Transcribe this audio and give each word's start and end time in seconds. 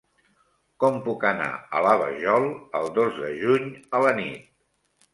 Com 0.83 0.97
puc 1.07 1.25
anar 1.33 1.51
a 1.59 1.83
la 1.87 1.93
Vajol 2.05 2.51
el 2.83 2.93
dos 2.99 3.23
de 3.23 3.33
juny 3.45 3.73
a 4.01 4.05
la 4.09 4.19
nit? 4.25 4.53